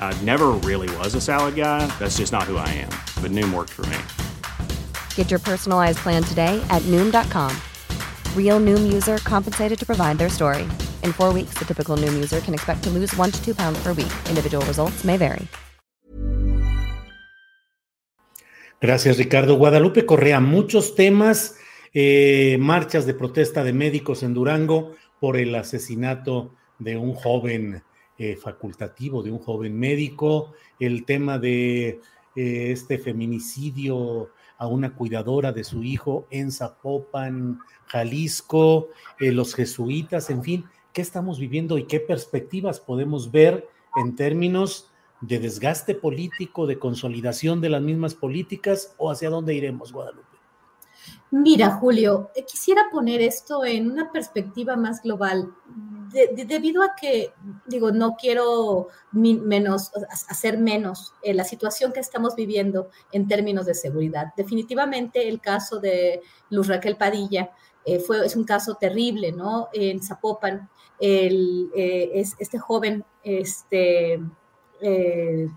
[0.00, 1.86] I never really was a salad guy.
[1.98, 2.90] That's just not who I am.
[3.22, 3.98] But Noom worked for me.
[5.14, 7.54] Get your personalized plan today at Noom.com.
[8.34, 10.66] Real Noom user compensated to provide their story.
[11.04, 13.78] In four weeks, the typical Noom user can expect to lose one to two pounds
[13.82, 14.12] per week.
[14.30, 15.46] Individual results may vary.
[18.80, 19.56] Gracias, Ricardo.
[19.56, 21.56] Guadalupe Correa, muchos temas,
[21.92, 27.82] eh, marchas de protesta de médicos en Durango por el asesinato de un joven
[28.18, 32.00] eh, facultativo, de un joven médico, el tema de
[32.34, 38.88] eh, este feminicidio a una cuidadora de su hijo en Zapopan, Jalisco,
[39.20, 44.90] eh, los jesuitas, en fin, ¿qué estamos viviendo y qué perspectivas podemos ver en términos
[45.20, 50.27] de desgaste político, de consolidación de las mismas políticas o hacia dónde iremos, Guadalupe?
[51.30, 55.52] Mira, Julio, eh, quisiera poner esto en una perspectiva más global,
[56.12, 57.34] de- de- debido a que,
[57.66, 59.90] digo, no quiero menos,
[60.30, 64.32] hacer menos eh, la situación que estamos viviendo en términos de seguridad.
[64.36, 67.50] Definitivamente el caso de Luz Raquel Padilla
[67.84, 69.68] eh, fue, es un caso terrible, ¿no?
[69.74, 74.20] En Zapopan, es, este joven, este,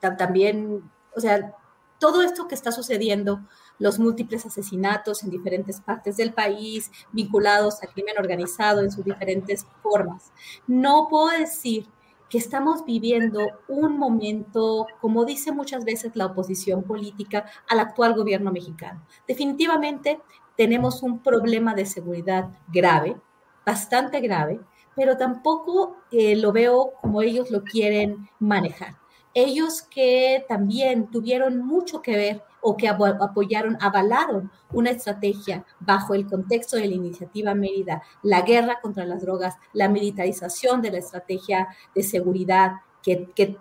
[0.00, 1.54] ta- también, o sea,
[1.98, 3.40] todo esto que está sucediendo
[3.78, 9.66] los múltiples asesinatos en diferentes partes del país vinculados al crimen organizado en sus diferentes
[9.82, 10.32] formas.
[10.66, 11.88] No puedo decir
[12.28, 18.50] que estamos viviendo un momento, como dice muchas veces la oposición política, al actual gobierno
[18.50, 19.06] mexicano.
[19.28, 20.20] Definitivamente
[20.56, 23.16] tenemos un problema de seguridad grave,
[23.64, 24.60] bastante grave,
[24.96, 28.96] pero tampoco eh, lo veo como ellos lo quieren manejar.
[29.34, 36.26] Ellos que también tuvieron mucho que ver o que apoyaron, avalaron una estrategia bajo el
[36.26, 41.68] contexto de la iniciativa Mérida, la guerra contra las drogas, la militarización de la estrategia
[41.94, 42.72] de seguridad
[43.02, 43.58] que, que,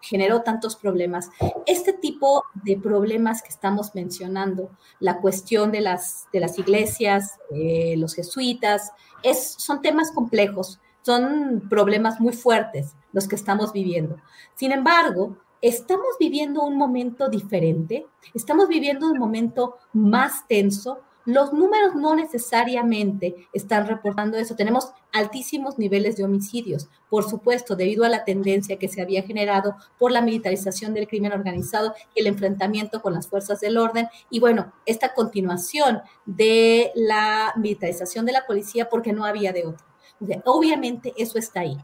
[0.00, 1.28] generó tantos problemas.
[1.66, 4.70] Este tipo de problemas que estamos mencionando,
[5.00, 8.92] la cuestión de las, de las iglesias, eh, los jesuitas,
[9.24, 14.18] es, son temas complejos, son problemas muy fuertes los que estamos viviendo.
[14.54, 21.00] Sin embargo, estamos viviendo un momento diferente, estamos viviendo un momento más tenso.
[21.24, 24.56] Los números no necesariamente están reportando eso.
[24.56, 29.76] Tenemos altísimos niveles de homicidios, por supuesto, debido a la tendencia que se había generado
[29.98, 34.08] por la militarización del crimen organizado y el enfrentamiento con las fuerzas del orden.
[34.30, 39.86] Y bueno, esta continuación de la militarización de la policía porque no había de otra.
[40.46, 41.76] Obviamente eso está ahí.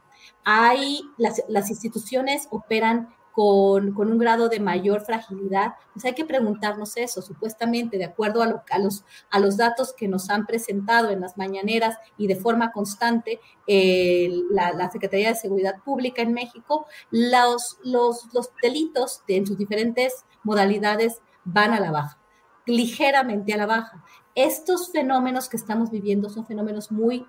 [0.45, 7.21] Hay, las instituciones operan con, un grado de mayor fragilidad, pues hay que preguntarnos eso,
[7.21, 11.21] supuestamente, de acuerdo a, lo, a, los, a los datos que nos han presentado en
[11.21, 16.87] las mañaneras y de forma constante eh, la, la, Secretaría de Seguridad Pública en México,
[17.11, 22.21] los, los, los delitos de, en sus diferentes modalidades van a la baja,
[22.67, 24.05] ligeramente a la baja.
[24.37, 27.27] Estos fenómenos que estamos viviendo son fenómenos muy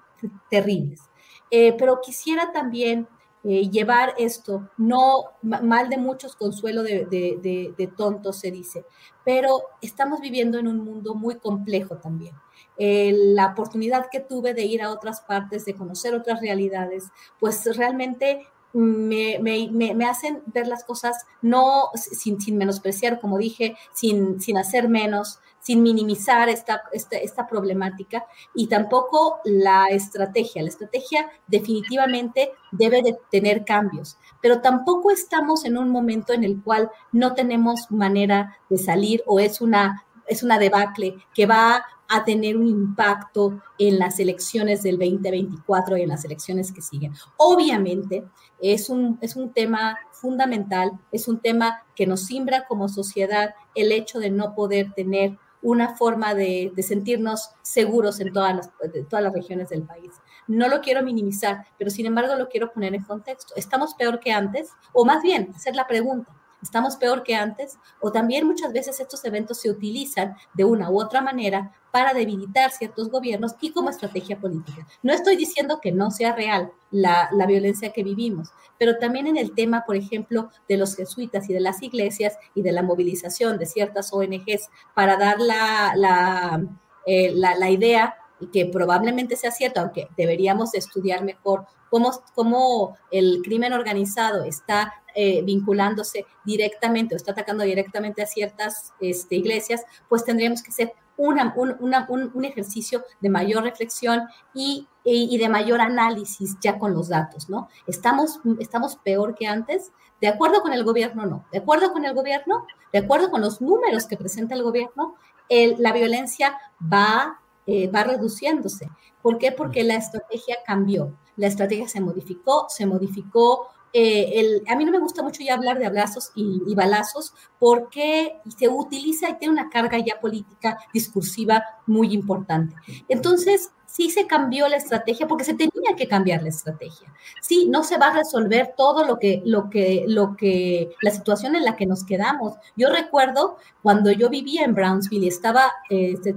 [0.52, 1.02] terribles,
[1.50, 3.08] eh, pero quisiera también
[3.48, 8.86] eh, llevar esto, no mal de muchos, consuelo de, de, de, tontos se dice,
[9.24, 12.34] pero estamos viviendo en un mundo muy complejo también.
[12.76, 17.64] Eh, la oportunidad que tuve de ir a otras partes, de conocer otras realidades, pues
[17.78, 24.90] realmente me, hacen ver las cosas no sin, sin menospreciar, como dije, sin, sin hacer
[24.90, 30.62] menos, sin minimizar esta, esta, esta, problemática y tampoco la estrategia.
[30.62, 36.62] La estrategia definitivamente debe de tener cambios, pero tampoco estamos en un momento en el
[36.62, 42.24] cual no tenemos manera de salir o es una, es una debacle que va a
[42.24, 47.14] tener un impacto en las elecciones del 2024 y en las elecciones que siguen.
[47.38, 48.24] Obviamente
[48.62, 53.92] es un, es un tema fundamental, es un tema que nos simbra como sociedad el
[53.92, 58.72] hecho de no poder tener una forma de, sentirnos seguros en todas las,
[59.10, 60.12] todas las regiones del país.
[60.48, 63.56] No lo quiero minimizar, pero sin embargo lo quiero poner en contexto.
[63.56, 64.70] ¿Estamos peor que antes?
[64.94, 66.32] O más bien, hacer la pregunta,
[66.66, 71.00] estamos peor que antes, o también muchas veces estos eventos se utilizan de una u
[71.00, 74.86] otra manera para debilitar ciertos gobiernos y como estrategia política.
[75.02, 79.54] No estoy diciendo que no sea real la, violencia que vivimos, pero también en el
[79.54, 83.68] tema, por ejemplo, de los jesuitas y de las iglesias y de la movilización de
[83.68, 86.64] ciertas ONGs para dar la, la,
[87.06, 88.16] eh, la idea
[88.52, 95.42] que probablemente sea cierto, aunque deberíamos estudiar mejor cómo, cómo el crimen organizado está eh,
[95.44, 101.54] vinculándose directamente o está atacando directamente a ciertas este, iglesias, pues tendríamos que hacer una,
[101.56, 107.48] un, un, ejercicio de mayor reflexión y, y, de mayor análisis ya con los datos,
[107.48, 107.70] ¿no?
[107.88, 109.94] ¿Estamos, ¿Estamos peor que antes?
[110.20, 111.26] ¿De acuerdo con el gobierno?
[111.26, 111.46] No.
[111.54, 112.66] ¿De acuerdo con el gobierno?
[112.92, 115.16] ¿De acuerdo con los números que presenta el gobierno?
[115.50, 118.90] La violencia va eh, va reduciéndose.
[119.22, 119.52] ¿Por qué?
[119.52, 123.68] Porque la estrategia cambió, la estrategia se modificó, se modificó.
[123.92, 127.34] Eh, el, a mí no me gusta mucho ya hablar de abrazos y, y, balazos
[127.60, 132.76] porque se utiliza y tiene una carga ya política discursiva muy importante.
[133.08, 137.14] Entonces, sí se cambió la estrategia porque se tenía que cambiar la estrategia.
[137.42, 141.56] Sí, no se va a resolver todo lo que, lo que, lo que, la situación
[141.56, 142.56] en la que nos quedamos.
[142.76, 146.36] Yo recuerdo cuando yo vivía en Brownsville y estaba, este,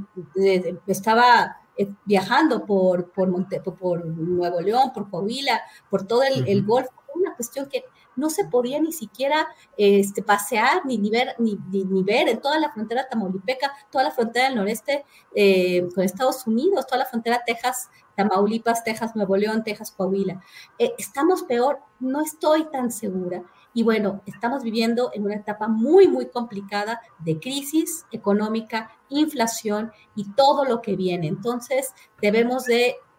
[0.86, 6.64] estaba eh, viajando por, por, Monte, por Nuevo León, por Coahuila, por todo el, el
[6.64, 7.82] Golfo, una cuestión que
[8.18, 12.58] no se podía ni siquiera este, pasear ni, ni ver, ni, ni, ver en toda
[12.58, 15.04] la frontera tamaulipeca, toda la frontera del noreste
[15.34, 20.42] eh, con Estados Unidos, toda la frontera Texas, Tamaulipas, Texas, Nuevo León, Texas, Coahuila.
[20.76, 23.44] Eh, estamos peor, no estoy tan segura.
[23.72, 30.32] Y bueno, estamos viviendo en una etapa muy, muy complicada de crisis económica, inflación y
[30.32, 31.28] todo lo que viene.
[31.28, 32.64] Entonces, debemos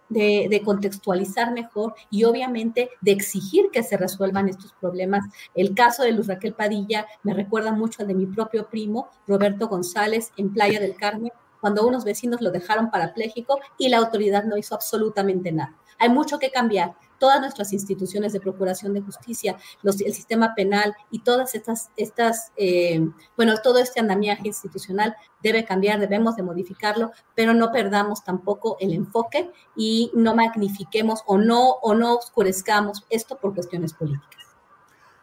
[0.10, 5.24] de contextualizar mejor y obviamente de exigir que se resuelvan estos problemas.
[5.54, 9.68] El caso de Luz Raquel Padilla me recuerda mucho al de mi propio primo, Roberto
[9.68, 14.58] González, en Playa del Carmen, cuando unos vecinos lo dejaron parapléjico y la autoridad no
[14.58, 15.76] hizo absolutamente nada.
[16.00, 16.96] Hay mucho que cambiar.
[17.20, 22.52] Todas nuestras instituciones de procuración de justicia, los, el sistema penal y todas estas, estas
[22.58, 23.02] eh,
[23.36, 28.94] bueno, todo este andamiaje institucional debe cambiar, debemos de modificarlo, pero no perdamos tampoco el
[28.94, 34.44] enfoque y no magnifiquemos o no, o no oscurezcamos esto por cuestiones políticas.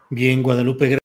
[0.09, 0.99] Bien, Guadalupe.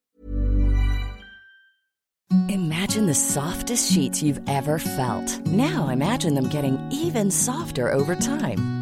[2.48, 5.40] Imagine the softest sheets you've ever felt.
[5.46, 8.81] Now imagine them getting even softer over time.